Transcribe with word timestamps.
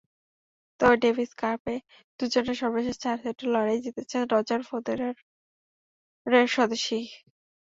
তবে 0.79 0.95
ডেভিস 1.03 1.31
কাপে 1.41 1.75
দুজনের 2.19 2.57
সর্বশেষ 2.61 2.95
চার 3.03 3.17
সেটের 3.23 3.47
লড়াইয়ে 3.53 3.83
জিতেছেন 3.85 4.21
রজার 4.33 4.61
ফেদেরারের 4.67 5.15
স্বদেশিই। 6.47 7.07